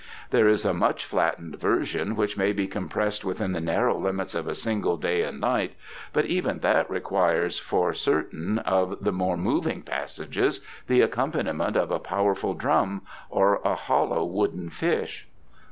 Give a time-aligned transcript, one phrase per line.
[0.31, 4.47] "There is a much flattened version which may be compressed within the narrow limits of
[4.47, 5.75] a single day and night,
[6.11, 11.99] but even that requires for certain of the more moving passages the accompaniment of a
[11.99, 15.27] powerful drum or a hollow wooden fish."